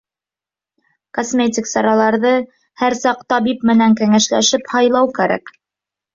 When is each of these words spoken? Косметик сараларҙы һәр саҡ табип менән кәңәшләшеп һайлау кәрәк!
Косметик 1.17 1.69
сараларҙы 1.73 2.31
һәр 2.85 2.97
саҡ 3.01 3.23
табип 3.35 3.67
менән 3.73 3.95
кәңәшләшеп 4.01 4.69
һайлау 4.75 5.13
кәрәк! 5.21 5.55